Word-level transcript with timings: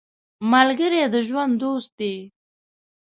ملګری 0.51 1.01
د 1.13 1.15
ژوند 1.27 1.53
دوست 1.63 1.91
دی 1.99 2.15